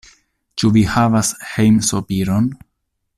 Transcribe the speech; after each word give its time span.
Ĉu 0.61 0.71
vi 0.77 0.83
havas 0.93 1.31
hejmsopiron? 1.51 2.53